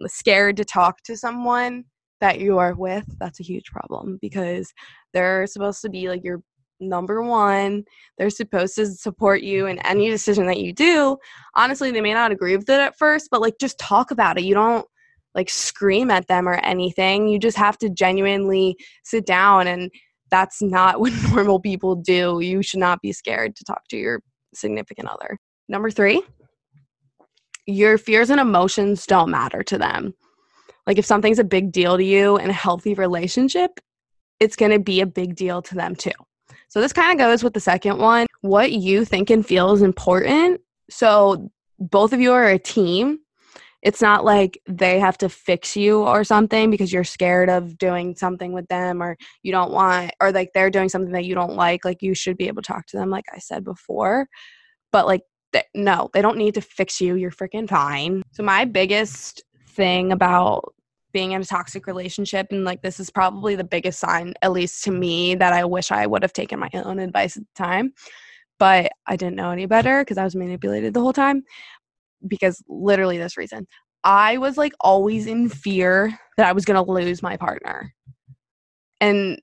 scared 0.05 0.57
to 0.57 0.65
talk 0.65 1.01
to 1.03 1.17
someone 1.17 1.85
that 2.19 2.39
you 2.39 2.57
are 2.57 2.75
with 2.75 3.05
that's 3.19 3.39
a 3.39 3.43
huge 3.43 3.65
problem 3.71 4.19
because 4.21 4.71
they're 5.13 5.47
supposed 5.47 5.81
to 5.81 5.89
be 5.89 6.09
like 6.09 6.23
your 6.23 6.41
number 6.79 7.23
one 7.23 7.83
they're 8.17 8.29
supposed 8.29 8.75
to 8.75 8.85
support 8.85 9.41
you 9.41 9.65
in 9.65 9.79
any 9.79 10.09
decision 10.09 10.45
that 10.45 10.59
you 10.59 10.73
do. 10.73 11.17
Honestly 11.55 11.91
they 11.91 12.01
may 12.01 12.13
not 12.13 12.31
agree 12.31 12.55
with 12.55 12.69
it 12.69 12.79
at 12.79 12.97
first 12.97 13.29
but 13.31 13.41
like 13.41 13.55
just 13.59 13.79
talk 13.79 14.11
about 14.11 14.37
it. 14.37 14.43
You 14.43 14.53
don't 14.53 14.85
like 15.33 15.49
scream 15.49 16.11
at 16.11 16.27
them 16.27 16.47
or 16.47 16.55
anything. 16.55 17.27
You 17.27 17.39
just 17.39 17.57
have 17.57 17.77
to 17.79 17.89
genuinely 17.89 18.75
sit 19.03 19.25
down 19.25 19.67
and 19.67 19.91
that's 20.29 20.61
not 20.61 20.99
what 20.99 21.13
normal 21.31 21.59
people 21.59 21.95
do. 21.95 22.39
You 22.41 22.61
should 22.61 22.79
not 22.79 23.01
be 23.01 23.11
scared 23.11 23.55
to 23.55 23.63
talk 23.63 23.87
to 23.89 23.97
your 23.97 24.21
significant 24.53 25.07
other. 25.07 25.37
Number 25.69 25.89
three 25.91 26.21
your 27.67 27.97
fears 27.97 28.29
and 28.29 28.39
emotions 28.39 29.05
don't 29.05 29.29
matter 29.29 29.61
to 29.61 29.77
them. 29.77 30.13
Like 30.87 30.97
if 30.97 31.05
something's 31.05 31.37
a 31.37 31.43
big 31.43 31.71
deal 31.71 31.97
to 31.97 32.03
you 32.03 32.37
in 32.37 32.49
a 32.49 32.53
healthy 32.53 32.93
relationship, 32.93 33.79
it's 34.39 34.55
going 34.55 34.71
to 34.71 34.79
be 34.79 35.01
a 35.01 35.05
big 35.05 35.35
deal 35.35 35.61
to 35.63 35.75
them 35.75 35.95
too. 35.95 36.11
So 36.69 36.81
this 36.81 36.93
kind 36.93 37.11
of 37.11 37.17
goes 37.17 37.43
with 37.43 37.53
the 37.53 37.59
second 37.59 37.99
one. 37.99 38.25
What 38.41 38.71
you 38.71 39.03
think 39.05 39.29
and 39.29 39.45
feel 39.45 39.73
is 39.73 39.81
important. 39.81 40.61
So 40.89 41.51
both 41.77 42.13
of 42.13 42.21
you 42.21 42.31
are 42.31 42.47
a 42.47 42.57
team. 42.57 43.19
It's 43.81 44.01
not 44.01 44.25
like 44.25 44.59
they 44.67 44.99
have 44.99 45.17
to 45.19 45.29
fix 45.29 45.75
you 45.75 46.01
or 46.01 46.23
something 46.23 46.71
because 46.71 46.91
you're 46.91 47.03
scared 47.03 47.49
of 47.49 47.77
doing 47.77 48.15
something 48.15 48.53
with 48.53 48.67
them 48.67 49.03
or 49.03 49.17
you 49.43 49.51
don't 49.51 49.71
want 49.71 50.11
or 50.19 50.31
like 50.31 50.51
they're 50.53 50.69
doing 50.69 50.89
something 50.89 51.13
that 51.13 51.25
you 51.25 51.35
don't 51.35 51.55
like. 51.55 51.85
Like 51.85 52.01
you 52.01 52.13
should 52.13 52.37
be 52.37 52.47
able 52.47 52.61
to 52.61 52.67
talk 52.67 52.85
to 52.87 52.97
them 52.97 53.09
like 53.09 53.25
I 53.33 53.39
said 53.39 53.63
before. 53.63 54.27
But 54.91 55.05
like 55.05 55.21
no, 55.73 56.09
they 56.13 56.21
don't 56.21 56.37
need 56.37 56.53
to 56.55 56.61
fix 56.61 56.99
you. 57.01 57.15
You're 57.15 57.31
freaking 57.31 57.67
fine. 57.67 58.23
So, 58.31 58.43
my 58.43 58.65
biggest 58.65 59.43
thing 59.69 60.11
about 60.11 60.73
being 61.13 61.31
in 61.31 61.41
a 61.41 61.45
toxic 61.45 61.87
relationship 61.87 62.47
and 62.51 62.63
like 62.63 62.81
this 62.81 62.99
is 62.99 63.09
probably 63.09 63.55
the 63.55 63.63
biggest 63.63 63.99
sign 63.99 64.33
at 64.41 64.51
least 64.51 64.83
to 64.83 64.91
me 64.91 65.35
that 65.35 65.53
i 65.53 65.63
wish 65.63 65.91
i 65.91 66.05
would 66.05 66.21
have 66.21 66.33
taken 66.33 66.59
my 66.59 66.69
own 66.73 66.99
advice 66.99 67.37
at 67.37 67.43
the 67.43 67.63
time 67.63 67.93
but 68.59 68.91
i 69.07 69.15
didn't 69.15 69.35
know 69.35 69.49
any 69.49 69.65
better 69.65 70.01
because 70.01 70.17
i 70.17 70.23
was 70.23 70.35
manipulated 70.35 70.93
the 70.93 70.99
whole 70.99 71.13
time 71.13 71.43
because 72.27 72.61
literally 72.67 73.17
this 73.17 73.37
reason 73.37 73.65
i 74.03 74.37
was 74.37 74.57
like 74.57 74.73
always 74.81 75.27
in 75.27 75.49
fear 75.49 76.17
that 76.37 76.47
i 76.47 76.51
was 76.51 76.65
going 76.65 76.83
to 76.83 76.91
lose 76.91 77.23
my 77.23 77.37
partner 77.37 77.93
and 78.99 79.41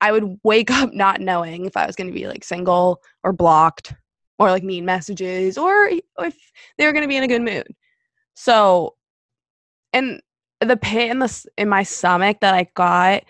i 0.00 0.12
would 0.12 0.38
wake 0.44 0.70
up 0.80 0.92
not 0.94 1.20
knowing 1.20 1.66
if 1.66 1.76
i 1.76 1.86
was 1.86 1.96
going 1.96 2.08
to 2.08 2.14
be 2.14 2.28
like 2.28 2.44
single 2.44 3.02
or 3.24 3.32
blocked 3.32 3.94
or 4.40 4.50
like 4.50 4.64
mean 4.64 4.86
messages 4.86 5.58
or 5.58 5.90
if 6.18 6.34
they 6.78 6.86
were 6.86 6.92
going 6.92 7.02
to 7.02 7.08
be 7.08 7.16
in 7.16 7.22
a 7.22 7.28
good 7.28 7.42
mood. 7.42 7.66
So 8.34 8.96
and 9.92 10.20
the 10.60 10.78
pit 10.78 11.10
in 11.10 11.18
the 11.18 11.46
in 11.58 11.68
my 11.68 11.82
stomach 11.82 12.38
that 12.40 12.54
I 12.54 12.66
got 12.74 13.24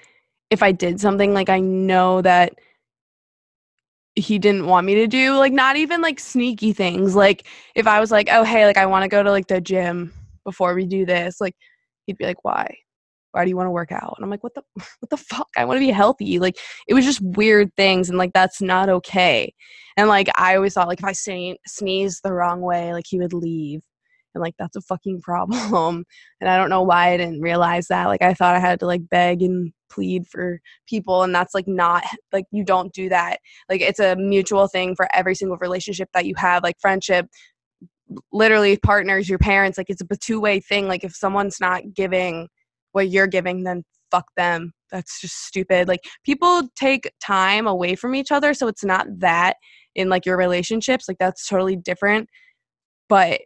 if 0.51 0.63
I 0.63 0.73
did 0.73 1.01
something 1.01 1.35
like 1.35 1.49
I 1.49 1.59
know 1.59 2.23
that 2.23 2.55
he 4.15 4.39
didn't 4.39 4.67
want 4.67 4.87
me 4.87 4.95
to 4.97 5.07
do 5.09 5.37
like 5.37 5.53
not 5.53 5.77
even 5.77 6.01
like 6.01 6.21
sneaky 6.21 6.73
things 6.73 7.17
like 7.17 7.47
if 7.75 7.89
I 7.89 7.99
was 7.99 8.13
like 8.13 8.29
oh 8.31 8.45
hey 8.45 8.65
like 8.67 8.77
I 8.77 8.87
want 8.87 9.03
to 9.03 9.09
go 9.09 9.23
to 9.23 9.31
like 9.31 9.49
the 9.49 9.61
gym 9.61 10.13
before 10.45 10.75
we 10.75 10.87
do 10.87 11.05
this 11.05 11.41
like 11.41 11.57
he'd 12.07 12.19
be 12.19 12.25
like 12.25 12.45
why 12.45 12.77
why 13.33 13.45
do 13.45 13.51
you 13.51 13.57
want 13.57 13.67
to 13.67 13.73
work 13.73 13.93
out? 13.93 14.15
And 14.17 14.25
I'm 14.25 14.31
like 14.31 14.43
what 14.43 14.55
the 14.55 14.63
what 14.75 15.11
the 15.11 15.17
fuck? 15.17 15.49
I 15.57 15.65
want 15.65 15.77
to 15.77 15.87
be 15.87 15.91
healthy. 15.91 16.39
Like 16.39 16.59
it 16.89 16.95
was 16.95 17.05
just 17.05 17.21
weird 17.21 17.75
things 17.77 18.09
and 18.09 18.19
like 18.19 18.33
that's 18.33 18.61
not 18.61 18.89
okay. 18.89 19.55
And 19.97 20.09
like 20.09 20.29
I 20.37 20.57
always 20.57 20.75
thought 20.75 20.89
like 20.89 21.01
if 21.01 21.05
I 21.05 21.13
sneeze 21.13 22.21
the 22.23 22.33
wrong 22.33 22.61
way 22.61 22.93
like 22.93 23.05
he 23.09 23.19
would 23.19 23.33
leave. 23.33 23.81
And 24.35 24.43
like 24.43 24.55
that's 24.59 24.77
a 24.77 24.81
fucking 24.83 25.23
problem. 25.23 26.05
And 26.41 26.49
i 26.49 26.57
don't 26.57 26.71
know 26.71 26.83
why 26.83 27.13
i 27.13 27.17
didn't 27.17 27.41
realize 27.41 27.89
that. 27.89 28.07
Like 28.07 28.23
i 28.23 28.35
thought 28.35 28.55
i 28.57 28.61
had 28.61 28.81
to 28.81 28.87
like 28.87 29.09
beg 29.09 29.43
and 29.43 29.73
plead 29.91 30.27
for 30.29 30.61
people 30.89 31.25
and 31.25 31.35
that's 31.35 31.53
like 31.53 31.67
not 31.67 32.05
like 32.33 32.47
you 32.53 32.65
don't 32.65 32.93
do 32.93 33.09
that. 33.09 33.39
Like 33.69 33.81
it's 33.81 34.01
a 34.01 34.17
mutual 34.17 34.69
thing 34.69 34.95
for 34.95 35.09
every 35.15 35.35
single 35.35 35.59
relationship 35.59 36.09
that 36.15 36.27
you 36.27 36.35
have 36.37 36.63
like 36.63 36.77
friendship 36.81 37.27
literally 38.33 38.77
partners 38.77 39.29
your 39.29 39.39
parents 39.39 39.79
like 39.79 39.89
it's 39.89 40.03
a 40.03 40.17
two-way 40.17 40.61
thing. 40.61 40.89
Like 40.89 41.05
if 41.05 41.15
someone's 41.15 41.61
not 41.61 41.83
giving 41.95 42.49
what 42.93 43.11
you're 43.11 43.27
giving 43.27 43.65
then 43.65 43.85
fuck 44.11 44.27
them 44.37 44.73
that's 44.91 45.21
just 45.21 45.47
stupid 45.47 45.87
like 45.87 46.01
people 46.25 46.63
take 46.75 47.13
time 47.23 47.67
away 47.67 47.95
from 47.95 48.15
each 48.15 48.33
other 48.33 48.53
so 48.55 48.67
it's 48.67 48.85
not 48.85 49.07
that 49.19 49.57
in 49.95 50.09
like 50.09 50.27
your 50.27 50.37
relationships 50.37 51.07
like 51.07 51.19
that's 51.19 51.47
totally 51.47 51.77
different 51.77 52.29
but 53.09 53.41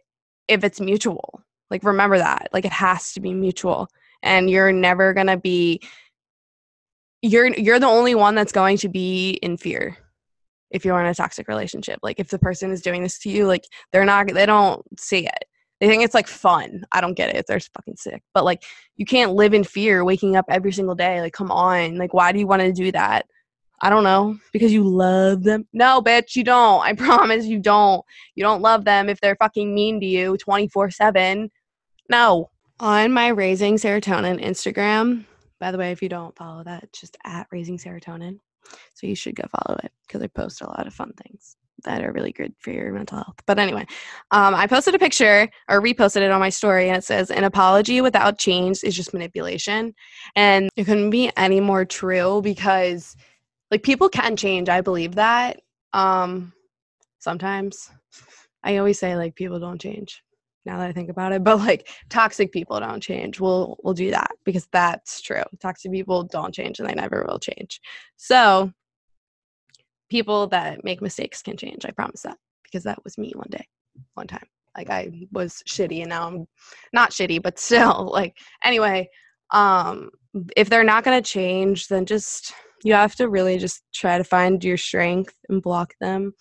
if 0.47 0.63
it's 0.63 0.79
mutual. 0.79 1.41
Like 1.69 1.83
remember 1.83 2.17
that. 2.17 2.49
Like 2.53 2.65
it 2.65 2.71
has 2.71 3.13
to 3.13 3.19
be 3.19 3.33
mutual. 3.33 3.87
And 4.21 4.49
you're 4.49 4.71
never 4.71 5.13
to 5.13 5.37
be 5.37 5.81
you're 7.21 7.47
you're 7.47 7.79
the 7.79 7.87
only 7.87 8.13
one 8.15 8.35
that's 8.35 8.51
going 8.51 8.77
to 8.77 8.89
be 8.89 9.31
in 9.41 9.57
fear 9.57 9.97
if 10.69 10.85
you're 10.85 10.99
in 10.99 11.07
a 11.07 11.15
toxic 11.15 11.47
relationship. 11.47 11.99
Like 12.03 12.19
if 12.19 12.29
the 12.29 12.39
person 12.39 12.71
is 12.71 12.81
doing 12.81 13.01
this 13.01 13.19
to 13.19 13.29
you, 13.29 13.47
like 13.47 13.65
they're 13.91 14.05
not 14.05 14.27
they 14.33 14.45
don't 14.45 14.83
see 14.99 15.25
it. 15.25 15.45
They 15.79 15.87
think 15.87 16.03
it's 16.03 16.13
like 16.13 16.27
fun. 16.27 16.83
I 16.91 17.01
don't 17.01 17.15
get 17.15 17.35
it. 17.35 17.45
They're 17.47 17.59
fucking 17.59 17.97
sick. 17.97 18.23
But 18.33 18.45
like 18.45 18.63
you 18.95 19.05
can't 19.05 19.33
live 19.33 19.53
in 19.53 19.63
fear 19.63 20.03
waking 20.03 20.35
up 20.35 20.45
every 20.49 20.71
single 20.71 20.95
day. 20.95 21.21
Like 21.21 21.33
come 21.33 21.51
on. 21.51 21.97
Like 21.97 22.13
why 22.13 22.31
do 22.31 22.39
you 22.39 22.47
want 22.47 22.61
to 22.61 22.71
do 22.71 22.91
that? 22.91 23.25
I 23.81 23.89
don't 23.89 24.05
know, 24.05 24.37
because 24.53 24.71
you 24.71 24.83
love 24.83 25.43
them. 25.43 25.67
No, 25.73 26.01
bitch, 26.01 26.35
you 26.35 26.45
don't. 26.45 26.81
I 26.81 26.93
promise 26.97 27.45
you 27.45 27.59
don't. 27.59 28.03
You 28.33 28.43
don't 28.43 28.61
love 28.61 28.85
them 28.85 29.09
if 29.09 29.19
they're 29.19 29.35
fucking 29.35 29.73
mean 29.73 29.99
to 29.99 30.05
you 30.05 30.37
24 30.37 30.91
7. 30.91 31.49
No. 32.09 32.49
On 32.79 33.11
my 33.11 33.27
Raising 33.29 33.75
Serotonin 33.75 34.43
Instagram, 34.43 35.25
by 35.59 35.71
the 35.71 35.77
way, 35.77 35.91
if 35.91 36.01
you 36.01 36.09
don't 36.09 36.35
follow 36.35 36.63
that, 36.63 36.91
just 36.91 37.17
at 37.25 37.47
Raising 37.51 37.77
Serotonin. 37.77 38.39
So 38.95 39.07
you 39.07 39.15
should 39.15 39.35
go 39.35 39.43
follow 39.47 39.77
it 39.83 39.91
because 40.07 40.21
I 40.21 40.27
post 40.27 40.61
a 40.61 40.67
lot 40.67 40.87
of 40.87 40.93
fun 40.93 41.13
things 41.13 41.55
that 41.83 42.03
are 42.03 42.11
really 42.11 42.31
good 42.31 42.53
for 42.59 42.71
your 42.71 42.91
mental 42.91 43.17
health. 43.17 43.35
But 43.45 43.59
anyway, 43.59 43.85
um, 44.31 44.55
I 44.55 44.67
posted 44.67 44.95
a 44.95 44.99
picture 44.99 45.49
or 45.69 45.81
reposted 45.81 46.21
it 46.21 46.31
on 46.31 46.39
my 46.39 46.49
story, 46.49 46.87
and 46.89 46.97
it 46.97 47.03
says, 47.03 47.29
An 47.31 47.43
apology 47.43 48.01
without 48.01 48.37
change 48.37 48.83
is 48.83 48.95
just 48.95 49.13
manipulation. 49.13 49.93
And 50.35 50.69
it 50.75 50.85
couldn't 50.85 51.09
be 51.09 51.31
any 51.37 51.59
more 51.59 51.85
true 51.85 52.41
because 52.41 53.15
like 53.71 53.83
people 53.83 54.09
can 54.09 54.35
change. 54.35 54.69
I 54.69 54.81
believe 54.81 55.15
that 55.15 55.61
um 55.93 56.53
sometimes. 57.19 57.89
I 58.63 58.77
always 58.77 58.97
say 58.97 59.15
like 59.15 59.35
people 59.35 59.59
don't 59.59 59.79
change 59.79 60.23
now 60.65 60.79
that 60.79 60.87
i 60.87 60.91
think 60.91 61.09
about 61.09 61.31
it 61.31 61.43
but 61.43 61.59
like 61.59 61.87
toxic 62.09 62.51
people 62.51 62.79
don't 62.79 63.01
change. 63.01 63.39
We'll 63.39 63.77
we'll 63.83 63.93
do 63.93 64.11
that 64.11 64.31
because 64.43 64.67
that's 64.71 65.21
true. 65.21 65.43
Toxic 65.59 65.91
people 65.91 66.23
don't 66.23 66.53
change 66.53 66.79
and 66.79 66.89
they 66.89 66.95
never 66.95 67.23
will 67.27 67.39
change. 67.39 67.79
So 68.17 68.71
people 70.09 70.47
that 70.47 70.83
make 70.83 71.01
mistakes 71.01 71.41
can 71.41 71.57
change 71.57 71.85
i 71.85 71.91
promise 71.91 72.21
that 72.21 72.37
because 72.63 72.83
that 72.83 73.03
was 73.03 73.17
me 73.17 73.31
one 73.35 73.47
day 73.49 73.65
one 74.15 74.27
time. 74.27 74.45
Like 74.77 74.89
i 74.89 75.09
was 75.31 75.63
shitty 75.67 76.01
and 76.01 76.09
now 76.09 76.27
i'm 76.27 76.47
not 76.93 77.11
shitty 77.11 77.41
but 77.41 77.59
still 77.67 78.09
like 78.11 78.37
anyway 78.63 79.07
um 79.51 80.09
if 80.57 80.69
they're 80.69 80.83
not 80.83 81.03
going 81.03 81.21
to 81.21 81.29
change 81.29 81.87
then 81.87 82.05
just 82.05 82.53
you 82.83 82.93
have 82.93 83.15
to 83.15 83.29
really 83.29 83.57
just 83.57 83.83
try 83.93 84.17
to 84.17 84.23
find 84.23 84.63
your 84.63 84.77
strength 84.77 85.33
and 85.49 85.61
block 85.61 85.93
them 86.01 86.33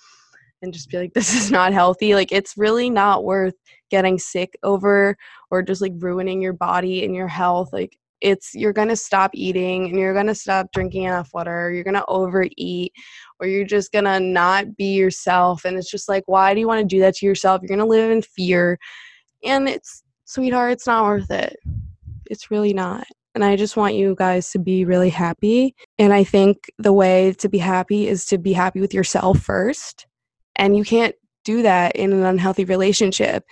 and 0.65 0.73
just 0.73 0.91
be 0.91 0.99
like 0.99 1.13
this 1.15 1.35
is 1.35 1.51
not 1.51 1.73
healthy. 1.73 2.15
Like 2.15 2.33
it's 2.33 2.57
really 2.57 2.91
not 2.91 3.25
worth 3.25 3.55
getting 3.91 4.19
sick 4.19 4.59
over 4.63 5.17
or 5.51 5.63
just 5.63 5.81
like 5.81 5.93
ruining 5.99 6.43
your 6.43 6.53
body 6.53 7.05
and 7.05 7.15
your 7.15 7.29
health. 7.29 7.73
Like 7.73 7.97
it's 8.21 8.55
you're 8.55 8.73
going 8.73 8.89
to 8.89 8.97
stop 8.97 9.31
eating 9.35 9.87
and 9.87 9.99
you're 9.99 10.15
going 10.15 10.27
to 10.27 10.35
stop 10.35 10.71
drinking 10.73 11.05
enough 11.05 11.31
water 11.35 11.71
you're 11.73 11.85
going 11.85 11.95
to 11.95 12.07
overeat 12.07 12.93
or 13.41 13.47
you're 13.47 13.65
just 13.65 13.93
going 13.93 14.05
to 14.05 14.21
not 14.21 14.77
be 14.77 14.95
yourself 14.95 15.65
and 15.65 15.77
it's 15.77 15.91
just 15.91 16.09
like 16.09 16.25
why 16.27 16.55
do 16.55 16.61
you 16.61 16.67
want 16.67 16.81
to 16.81 16.95
do 16.97 17.01
that 17.01 17.15
to 17.15 17.27
yourself 17.27 17.61
you're 17.61 17.69
going 17.69 17.79
to 17.79 17.85
live 17.85 18.11
in 18.11 18.23
fear 18.23 18.79
and 19.45 19.69
it's 19.69 20.03
sweetheart 20.25 20.73
it's 20.73 20.87
not 20.87 21.05
worth 21.05 21.31
it 21.31 21.57
it's 22.31 22.51
really 22.51 22.73
not 22.73 23.05
and 23.35 23.45
I 23.45 23.57
just 23.57 23.77
want 23.77 23.95
you 23.95 24.15
guys 24.17 24.51
to 24.53 24.61
be 24.61 24.85
really 24.85 25.11
happy. 25.11 25.75
And 25.99 26.13
I 26.13 26.23
think 26.23 26.71
the 26.79 26.93
way 26.93 27.33
to 27.39 27.49
be 27.49 27.59
happy 27.59 28.07
is 28.07 28.27
to 28.27 28.39
be 28.39 28.53
happy 28.53 28.81
with 28.81 28.95
yourself 28.95 29.41
first. 29.41 30.07
And 30.55 30.77
you 30.77 30.85
can't 30.85 31.17
do 31.45 31.63
that 31.63 31.97
in 31.97 32.13
an 32.13 32.25
unhealthy 32.25 32.65
relationship. 32.65 33.45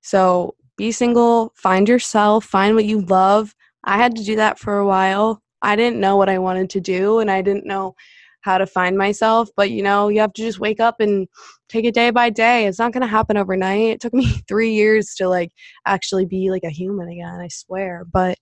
So 0.00 0.54
be 0.78 0.92
single, 0.92 1.52
find 1.56 1.88
yourself, 1.88 2.44
find 2.44 2.74
what 2.74 2.86
you 2.86 3.02
love. 3.02 3.54
I 3.84 3.96
had 3.96 4.16
to 4.16 4.24
do 4.24 4.36
that 4.36 4.58
for 4.58 4.78
a 4.78 4.86
while. 4.86 5.42
I 5.62 5.76
didn't 5.76 6.00
know 6.00 6.16
what 6.16 6.28
I 6.28 6.38
wanted 6.38 6.70
to 6.70 6.80
do 6.80 7.18
and 7.20 7.30
I 7.30 7.42
didn't 7.42 7.66
know 7.66 7.94
how 8.42 8.58
to 8.58 8.66
find 8.66 8.96
myself, 8.96 9.48
but 9.56 9.70
you 9.70 9.82
know, 9.82 10.08
you 10.08 10.20
have 10.20 10.32
to 10.34 10.42
just 10.42 10.60
wake 10.60 10.80
up 10.80 11.00
and 11.00 11.26
take 11.68 11.84
it 11.84 11.94
day 11.94 12.10
by 12.10 12.30
day. 12.30 12.66
It's 12.66 12.78
not 12.78 12.92
going 12.92 13.00
to 13.02 13.06
happen 13.08 13.36
overnight. 13.36 13.80
It 13.90 14.00
took 14.00 14.14
me 14.14 14.26
3 14.48 14.72
years 14.72 15.14
to 15.16 15.28
like 15.28 15.50
actually 15.86 16.24
be 16.26 16.50
like 16.50 16.64
a 16.64 16.70
human 16.70 17.08
again, 17.08 17.40
I 17.40 17.48
swear. 17.48 18.04
But 18.10 18.38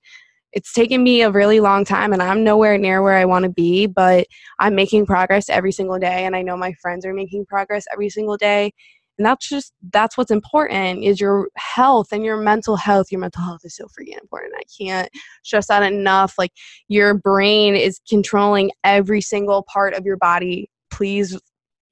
it's 0.53 0.73
taken 0.73 1.03
me 1.03 1.23
a 1.23 1.31
really 1.31 1.61
long 1.61 1.85
time 1.85 2.13
and 2.13 2.23
I'm 2.23 2.43
nowhere 2.45 2.79
near 2.79 3.03
where 3.03 3.17
I 3.17 3.27
want 3.27 3.43
to 3.45 3.51
be, 3.51 3.87
but 3.87 4.27
I'm 4.59 4.75
making 4.75 5.07
progress 5.07 5.51
every 5.51 5.73
single 5.73 5.99
day 5.99 6.25
and 6.25 6.35
I 6.35 6.43
know 6.43 6.57
my 6.57 6.73
friends 6.81 7.05
are 7.05 7.13
making 7.15 7.47
progress 7.47 7.85
every 7.93 8.09
single 8.09 8.37
day. 8.39 8.73
And 9.19 9.25
that's 9.25 9.49
just 9.49 9.73
that's 9.93 10.17
what's 10.17 10.31
important 10.31 11.03
is 11.05 11.21
your 11.21 11.49
health 11.57 12.09
and 12.13 12.25
your 12.25 12.37
mental 12.37 12.77
health. 12.77 13.11
Your 13.11 13.21
mental 13.21 13.43
health 13.43 13.61
is 13.65 13.77
so 13.77 13.85
freaking 13.87 14.21
important. 14.21 14.55
I 14.57 14.63
can't 14.83 15.09
stress 15.43 15.69
that 15.69 15.83
enough. 15.83 16.35
Like 16.39 16.53
your 16.89 17.15
brain 17.15 17.77
is 17.77 18.01
controlling 18.09 18.71
every 18.85 19.21
single 19.21 19.65
part 19.73 19.95
of 19.95 20.05
your 20.05 20.17
body. 20.17 20.71
Please 20.91 21.39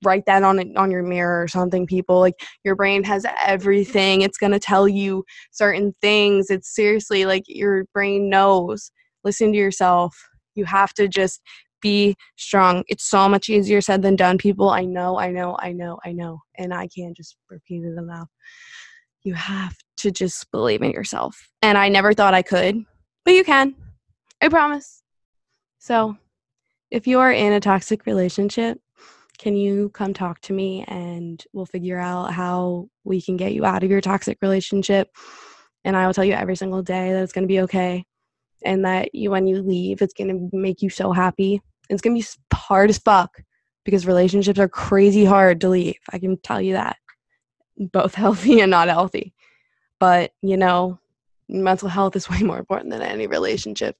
write 0.04 0.26
that 0.26 0.42
on 0.42 0.58
it 0.58 0.68
on 0.76 0.90
your 0.90 1.02
mirror 1.02 1.42
or 1.42 1.48
something 1.48 1.86
people 1.86 2.20
like 2.20 2.34
your 2.62 2.76
brain 2.76 3.02
has 3.02 3.24
everything 3.46 4.20
it's 4.20 4.36
going 4.36 4.52
to 4.52 4.58
tell 4.58 4.86
you 4.86 5.24
certain 5.50 5.94
things 6.02 6.50
it's 6.50 6.74
seriously 6.74 7.24
like 7.24 7.44
your 7.46 7.84
brain 7.94 8.28
knows 8.28 8.90
listen 9.24 9.50
to 9.50 9.56
yourself 9.56 10.14
you 10.54 10.64
have 10.64 10.92
to 10.92 11.08
just 11.08 11.40
be 11.84 12.16
strong. 12.36 12.82
It's 12.88 13.04
so 13.04 13.28
much 13.28 13.50
easier 13.50 13.82
said 13.82 14.00
than 14.00 14.16
done 14.16 14.38
people. 14.38 14.70
I 14.70 14.84
know 14.84 15.18
i 15.18 15.30
know 15.30 15.56
i 15.60 15.70
know 15.70 16.00
i 16.04 16.12
know. 16.12 16.40
And 16.56 16.72
i 16.74 16.88
can't 16.88 17.16
just 17.16 17.36
repeat 17.48 17.84
it 17.84 17.98
enough. 17.98 18.28
You 19.22 19.34
have 19.34 19.76
to 19.98 20.10
just 20.10 20.50
believe 20.50 20.82
in 20.82 20.90
yourself. 20.90 21.48
And 21.62 21.78
i 21.78 21.88
never 21.88 22.12
thought 22.12 22.34
i 22.34 22.42
could 22.42 22.84
but 23.24 23.34
you 23.34 23.44
can. 23.44 23.74
I 24.42 24.48
promise. 24.48 25.02
So 25.78 26.16
if 26.90 27.06
you 27.06 27.20
are 27.20 27.32
in 27.32 27.52
a 27.52 27.60
toxic 27.60 28.06
relationship 28.06 28.80
can 29.36 29.56
you 29.56 29.90
come 29.90 30.14
talk 30.14 30.40
to 30.42 30.52
me 30.52 30.84
and 30.86 31.44
we'll 31.52 31.66
figure 31.66 31.98
out 31.98 32.32
how 32.32 32.88
we 33.02 33.20
can 33.20 33.36
get 33.36 33.52
you 33.52 33.64
out 33.64 33.82
of 33.82 33.90
your 33.90 34.00
toxic 34.00 34.38
relationship? 34.40 35.08
And 35.84 35.96
i 35.96 36.06
will 36.06 36.14
tell 36.14 36.24
you 36.24 36.32
every 36.32 36.56
single 36.56 36.82
day 36.82 37.12
that 37.12 37.22
it's 37.22 37.32
going 37.32 37.44
to 37.44 37.54
be 37.54 37.60
okay 37.62 38.04
and 38.64 38.84
that 38.84 39.14
you 39.14 39.30
when 39.30 39.46
you 39.46 39.62
leave 39.62 40.00
it's 40.02 40.14
going 40.14 40.50
to 40.50 40.56
make 40.56 40.82
you 40.82 40.90
so 40.90 41.12
happy 41.12 41.60
it's 41.90 42.02
going 42.02 42.20
to 42.20 42.22
be 42.22 42.56
hard 42.56 42.90
as 42.90 42.98
fuck 42.98 43.42
because 43.84 44.06
relationships 44.06 44.58
are 44.58 44.68
crazy 44.68 45.24
hard 45.24 45.60
to 45.60 45.68
leave 45.68 45.98
i 46.12 46.18
can 46.18 46.36
tell 46.38 46.60
you 46.60 46.74
that 46.74 46.96
both 47.92 48.14
healthy 48.24 48.60
and 48.60 48.70
not 48.70 48.88
healthy 48.88 49.34
but 49.98 50.32
you 50.42 50.56
know 50.56 50.98
mental 51.48 51.88
health 51.88 52.16
is 52.16 52.28
way 52.30 52.40
more 52.40 52.58
important 52.58 52.90
than 52.90 53.02
any 53.02 53.26
relationship. 53.26 53.96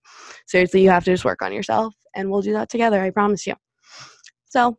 Seriously, 0.46 0.82
you 0.82 0.90
have 0.90 1.04
to 1.04 1.12
just 1.12 1.24
work 1.24 1.42
on 1.42 1.52
yourself, 1.52 1.94
and 2.14 2.30
we'll 2.30 2.42
do 2.42 2.52
that 2.52 2.68
together. 2.68 3.02
I 3.02 3.10
promise 3.10 3.46
you. 3.46 3.54
So, 4.46 4.78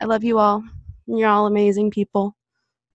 I 0.00 0.04
love 0.04 0.24
you 0.24 0.38
all. 0.38 0.62
You're 1.06 1.28
all 1.28 1.46
amazing 1.46 1.90
people. 1.90 2.36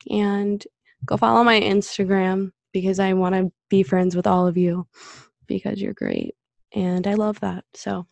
And 0.10 0.66
go 1.06 1.18
follow 1.18 1.44
my 1.44 1.60
Instagram 1.60 2.52
because 2.74 3.00
I 3.00 3.14
want 3.14 3.36
to 3.36 3.52
be 3.70 3.84
friends 3.84 4.16
with 4.16 4.28
all 4.28 4.48
of 4.48 4.58
you 4.58 4.88
because 5.48 5.82
you're 5.82 5.94
great. 5.94 6.36
And 6.74 7.06
I 7.06 7.16
love 7.16 7.40
that. 7.42 7.66
So, 7.74 8.08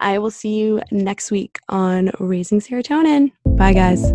I 0.00 0.18
will 0.18 0.30
see 0.30 0.58
you 0.58 0.80
next 0.90 1.30
week 1.30 1.58
on 1.68 2.10
Raising 2.18 2.60
Serotonin. 2.60 3.32
Bye, 3.56 3.74
guys. 3.74 4.12